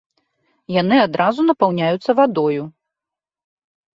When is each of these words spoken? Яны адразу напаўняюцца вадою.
Яны 0.81 0.95
адразу 1.07 1.43
напаўняюцца 1.49 2.11
вадою. 2.19 2.63